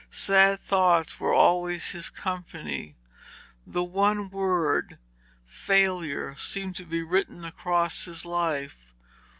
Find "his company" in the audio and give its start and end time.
1.91-2.95